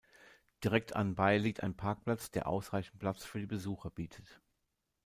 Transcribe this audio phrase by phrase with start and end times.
[0.63, 4.41] Direkt anbei liegt ein Parkplatz, der ausreichend Platz für die Besucher bietet.